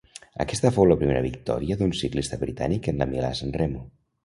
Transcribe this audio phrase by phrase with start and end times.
[0.45, 3.87] Aquesta fou la primera victòria d'un ciclista britànic en la Milà-Sanremo.